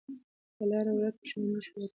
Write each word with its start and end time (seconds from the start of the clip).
که 0.55 0.63
لاره 0.69 0.91
ورکه 0.97 1.25
شي، 1.29 1.37
نښه 1.51 1.77
لټو. 1.81 1.89